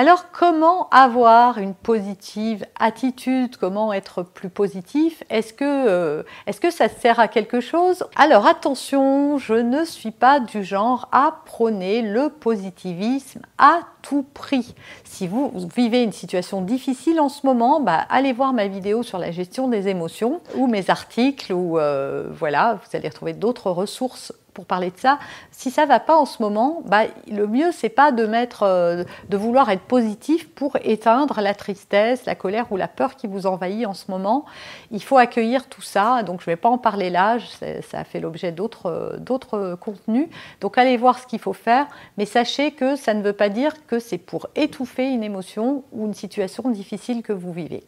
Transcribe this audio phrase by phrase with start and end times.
[0.00, 3.56] Alors comment avoir une positive attitude?
[3.56, 5.24] Comment être plus positif?
[5.28, 8.04] Est-ce que, euh, est que ça sert à quelque chose?
[8.14, 14.76] Alors attention, je ne suis pas du genre à prôner le positivisme à tout prix.
[15.02, 19.18] Si vous vivez une situation difficile en ce moment, bah, allez voir ma vidéo sur
[19.18, 24.32] la gestion des émotions ou mes articles ou euh, voilà, vous allez retrouver d'autres ressources
[24.58, 25.20] pour parler de ça.
[25.52, 29.04] Si ça va pas en ce moment, bah, le mieux c'est pas de mettre, euh,
[29.28, 33.46] de vouloir être positif pour éteindre la tristesse, la colère ou la peur qui vous
[33.46, 34.46] envahit en ce moment.
[34.90, 36.24] Il faut accueillir tout ça.
[36.24, 37.38] Donc je vais pas en parler là.
[37.60, 40.26] Ça a fait l'objet d'autres euh, d'autres contenus.
[40.60, 41.86] Donc allez voir ce qu'il faut faire,
[42.16, 46.06] mais sachez que ça ne veut pas dire que c'est pour étouffer une émotion ou
[46.06, 47.84] une situation difficile que vous vivez.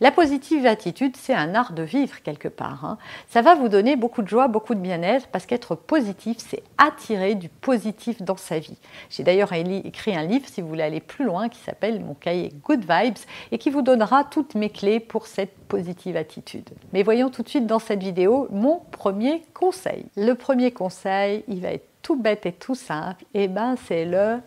[0.00, 2.84] La positive attitude, c'est un art de vivre quelque part.
[2.84, 2.98] Hein.
[3.28, 7.34] Ça va vous donner beaucoup de joie, beaucoup de bien-être, parce qu'être positif, c'est attirer
[7.34, 8.76] du positif dans sa vie.
[9.10, 12.52] J'ai d'ailleurs écrit un livre, si vous voulez aller plus loin, qui s'appelle Mon cahier
[12.64, 13.18] Good Vibes,
[13.52, 16.68] et qui vous donnera toutes mes clés pour cette positive attitude.
[16.92, 20.06] Mais voyons tout de suite dans cette vidéo mon premier conseil.
[20.16, 24.38] Le premier conseil, il va être tout bête et tout simple, et ben c'est le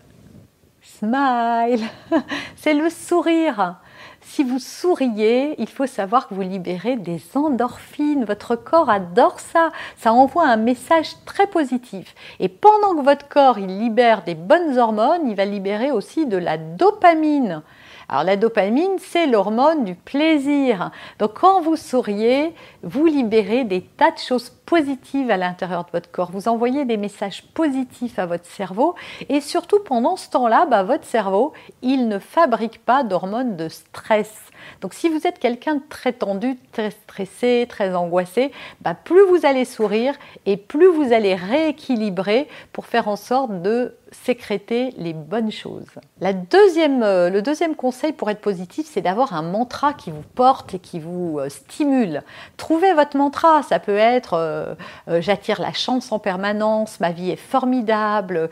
[0.81, 1.81] smile,
[2.56, 3.75] c'est le sourire.
[4.22, 8.25] Si vous souriez, il faut savoir que vous libérez des endorphines.
[8.25, 9.72] Votre corps adore ça.
[9.97, 12.16] Ça envoie un message très positif.
[12.40, 16.38] Et pendant que votre corps il libère des bonnes hormones, il va libérer aussi de
[16.38, 17.63] la dopamine.
[18.12, 20.90] Alors la dopamine, c'est l'hormone du plaisir.
[21.20, 26.09] Donc quand vous souriez, vous libérez des tas de choses positives à l'intérieur de votre
[26.09, 26.31] corps.
[26.31, 28.96] Vous envoyez des messages positifs à votre cerveau
[29.30, 31.53] et surtout pendant ce temps-là, bah, votre cerveau,
[31.84, 34.34] il ne fabrique pas d'hormones de stress.
[34.81, 39.46] Donc si vous êtes quelqu'un de très tendu, très stressé, très angoissé, bah, plus vous
[39.46, 40.16] allez sourire
[40.48, 45.86] et plus vous allez rééquilibrer pour faire en sorte de sécréter les bonnes choses.
[46.20, 50.24] La deuxième, euh, le deuxième conseil pour être positif, c'est d'avoir un mantra qui vous
[50.36, 52.24] porte et qui vous euh, stimule.
[52.58, 54.75] Trouvez votre mantra, ça peut être euh,
[55.19, 58.50] j'attire la chance en permanence, ma vie est formidable,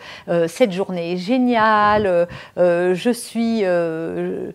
[0.47, 4.51] cette journée est géniale, je suis, je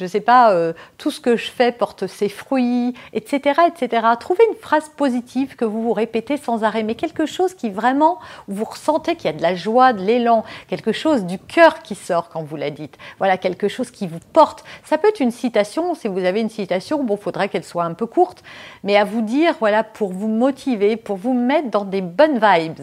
[0.00, 4.06] ne sais pas, tout ce que je fais porte ses fruits, etc., etc.
[4.18, 8.18] Trouvez une phrase positive que vous vous répétez sans arrêt, mais quelque chose qui vraiment,
[8.48, 10.27] vous ressentez qu'il y a de la joie, de l'élan,
[10.68, 12.96] quelque chose du cœur qui sort quand vous la dites.
[13.18, 14.64] Voilà, quelque chose qui vous porte.
[14.84, 17.94] Ça peut être une citation, si vous avez une citation, bon, faudrait qu'elle soit un
[17.94, 18.42] peu courte,
[18.84, 22.80] mais à vous dire, voilà, pour vous motiver, pour vous mettre dans des bonnes vibes.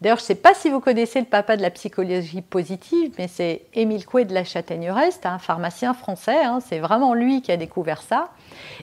[0.00, 3.28] D'ailleurs, je ne sais pas si vous connaissez le papa de la psychologie positive, mais
[3.28, 6.58] c'est Émile Coué de la Châtaigneraie, un pharmacien français, hein.
[6.60, 8.28] c'est vraiment lui qui a découvert ça.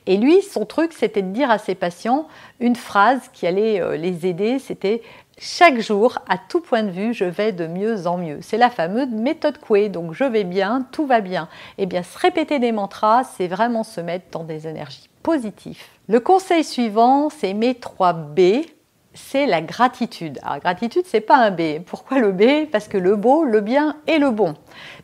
[0.08, 2.28] Et lui, son truc, c'était de dire à ses patients
[2.60, 5.04] une phrase qui allait euh, les aider, c'était
[5.40, 8.40] chaque jour, à tout point de vue, je vais de mieux en mieux.
[8.42, 11.50] C'est la fameuse méthode Coué, donc je vais bien, tout va bien.
[11.78, 15.82] Eh bien, se répéter des mantras, c'est vraiment se mettre dans des énergies positives.
[16.08, 18.40] Le conseil suivant, c'est mes 3 B.
[19.14, 20.40] C'est la gratitude.
[20.44, 21.84] Alors, gratitude, c'est pas un B.
[21.86, 22.70] Pourquoi le B?
[22.72, 24.56] Parce que le beau, le bien et le bon.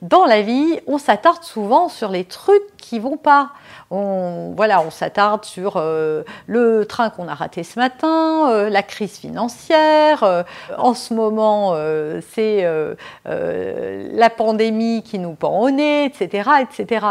[0.02, 3.52] Dans la vie, on s'attarde souvent sur les trucs qui vont pas
[3.92, 8.84] on, voilà, on s'attarde sur euh, le train qu'on a raté ce matin, euh, la
[8.84, 10.24] crise financière.
[10.24, 10.44] Euh,
[10.78, 11.76] en ce moment,
[12.34, 12.66] c'est
[13.26, 17.06] la pandémie qui nous pend au nez, etc., etc.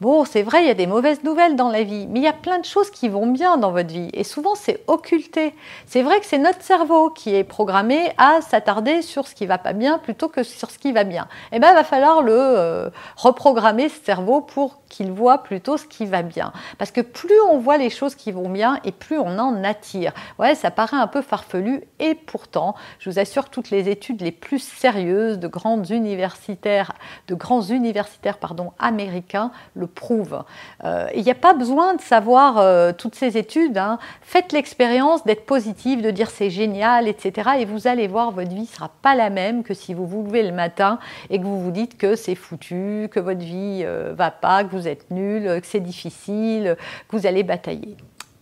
[0.00, 2.28] Bon, c'est vrai, il y a des mauvaises nouvelles dans la vie, mais il y
[2.28, 4.10] a plein de choses qui vont bien dans votre vie.
[4.12, 5.54] Et souvent, c'est occulté.
[5.86, 9.58] C'est vrai que c'est notre cerveau qui est programmé à s'attarder sur ce qui va
[9.58, 11.28] pas bien plutôt que sur ce qui va bien.
[11.52, 16.04] Eh bien, il va falloir le reprogrammer, ce cerveau, pour qu'il voit plutôt ce qui
[16.04, 16.52] va bien.
[16.78, 20.12] Parce que plus on voit les choses qui vont bien et plus on en attire.
[20.38, 24.32] Ouais, ça paraît un peu farfelu et pourtant, je vous assure, toutes les études les
[24.32, 26.92] plus sérieuses de grandes universitaires,
[27.28, 30.44] de grands universitaires pardon, américains le prouvent.
[30.84, 33.78] Euh, il n'y a pas besoin de savoir euh, toutes ces études.
[33.78, 33.98] Hein.
[34.20, 37.50] Faites l'expérience d'être positif, de dire c'est génial, etc.
[37.60, 40.24] Et vous allez voir, votre vie ne sera pas la même que si vous vous
[40.24, 40.98] levez le matin
[41.30, 44.70] et que vous vous dites que c'est foutu, que votre vie euh, va pas, que
[44.70, 46.76] vous êtes nul, que c'est difficile,
[47.08, 47.96] que vous allez batailler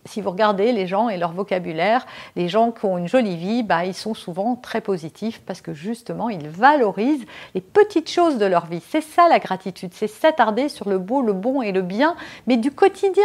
[0.05, 2.05] si vous regardez les gens et leur vocabulaire,
[2.35, 5.73] les gens qui ont une jolie vie, bah, ils sont souvent très positifs parce que
[5.73, 8.81] justement, ils valorisent les petites choses de leur vie.
[8.89, 12.15] C'est ça la gratitude, c'est s'attarder sur le beau, le bon et le bien,
[12.47, 13.23] mais du quotidien.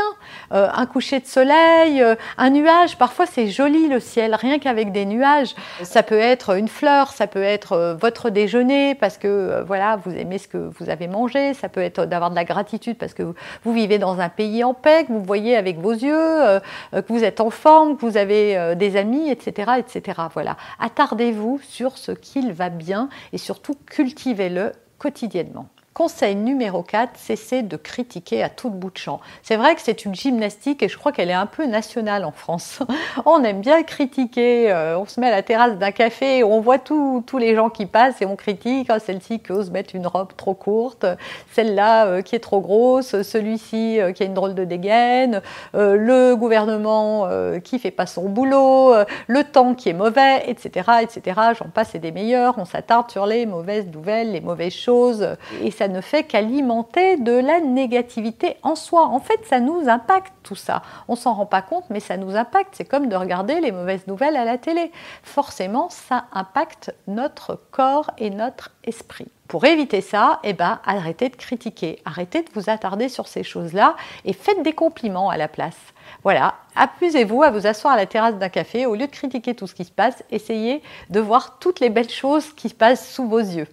[0.53, 4.93] Euh, un coucher de soleil, euh, un nuage, parfois c'est joli le ciel, rien qu'avec
[4.93, 5.55] des nuages.
[5.83, 10.13] Ça peut être une fleur, ça peut être euh, votre déjeuner parce que voilà, vous
[10.13, 13.35] aimez ce que vous avez mangé, ça peut être d'avoir de la gratitude parce que
[13.65, 16.61] vous vivez dans un pays en paix, que vous voyez avec vos yeux
[16.93, 20.21] que vous êtes en forme, que vous avez euh, des amis, etc., etc.
[20.33, 20.57] Voilà.
[20.79, 25.69] Attardez-vous sur ce qu'il va bien et surtout cultivez-le quotidiennement.
[25.97, 29.19] Conseil numéro 4, cessez de critiquer à tout bout de champ.
[29.43, 32.33] C'est vrai que c'est une gymnastique et je crois qu'elle est un peu nationale en
[32.33, 32.81] France.
[33.25, 36.79] on aime bien critiquer, euh, on se met à la terrasse d'un café, on voit
[36.79, 40.33] tous les gens qui passent et on critique oh, celle-ci qui ose mettre une robe
[40.37, 41.07] trop courte,
[41.53, 45.41] celle-là euh, qui est trop grosse, celui-ci euh, qui a une drôle de dégaine,
[45.73, 47.27] le gouvernement
[47.65, 48.93] qui fait pas son boulot,
[49.29, 50.91] le temps qui est mauvais, etc.
[51.01, 51.41] etc.
[51.59, 55.27] J'en passe et des meilleurs, on s'attarde sur les mauvaises nouvelles, les mauvaises choses
[55.63, 59.07] et ça ne fait qu'alimenter de la négativité en soi.
[59.07, 60.83] En fait, ça nous impacte tout ça.
[61.09, 62.75] On s'en rend pas compte, mais ça nous impacte.
[62.77, 64.93] C'est comme de regarder les mauvaises nouvelles à la télé.
[65.23, 69.29] Forcément, ça impacte notre corps et notre esprit.
[69.49, 73.95] Pour éviter ça, eh ben, arrêtez de critiquer, arrêtez de vous attarder sur ces choses-là
[74.25, 75.77] et faites des compliments à la place.
[76.25, 79.69] Voilà, amusez-vous à vous asseoir à la terrasse d'un café, au lieu de critiquer tout
[79.69, 83.29] ce qui se passe, essayez de voir toutes les belles choses qui se passent sous
[83.29, 83.69] vos yeux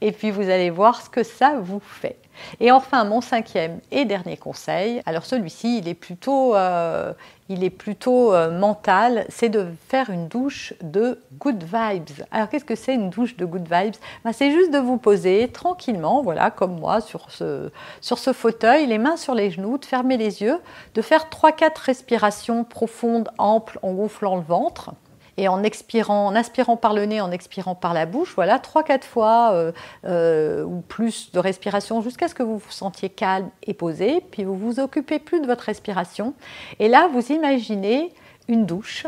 [0.00, 2.16] et puis vous allez voir ce que ça vous fait.
[2.58, 7.12] Et enfin, mon cinquième et dernier conseil, alors celui-ci, il est plutôt, euh,
[7.50, 12.24] euh, mental, c'est de faire une douche de good vibes.
[12.30, 13.96] Alors qu'est-ce que c'est une douche de good vibes?
[14.24, 18.86] Ben, C'est juste de vous poser tranquillement, voilà, comme moi, sur ce, sur ce fauteuil,
[18.86, 20.60] les mains sur les genoux, de fermer les yeux,
[20.94, 24.92] de faire 3-4 respirations profondes, amples, en gonflant le ventre
[25.40, 28.82] et en expirant, en inspirant par le nez, en expirant par la bouche, voilà, trois,
[28.82, 29.72] quatre fois euh,
[30.04, 34.44] euh, ou plus de respiration jusqu'à ce que vous vous sentiez calme et posé, puis
[34.44, 36.34] vous vous occupez plus de votre respiration.
[36.78, 38.12] Et là, vous imaginez
[38.48, 39.06] une douche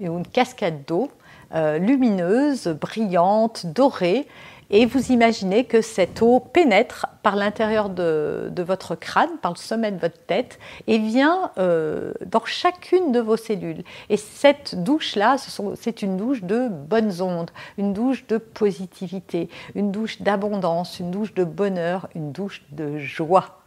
[0.00, 1.10] ou une cascade d'eau
[1.54, 4.26] euh, lumineuse, brillante, dorée,
[4.70, 9.92] et vous imaginez que cette eau pénètre par l'intérieur de, votre crâne, par le sommet
[9.92, 13.82] de votre tête, et vient euh, dans chacune de vos cellules.
[14.10, 15.36] Et cette douche-là,
[15.74, 21.34] c'est une douche de bonnes ondes, une douche de positivité, une douche d'abondance, une douche
[21.34, 23.62] de bonheur, une douche de joie.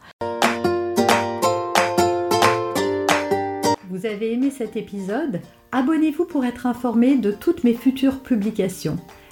[3.89, 5.41] Vous avez aimé cet épisode?
[5.73, 8.97] Abonnez-vous pour être informé de toutes mes futures publications.